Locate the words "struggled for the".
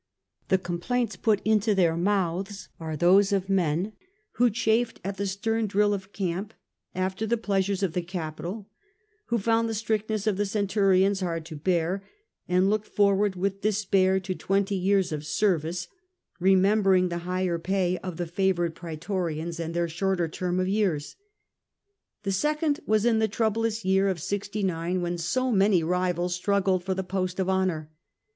26.33-27.03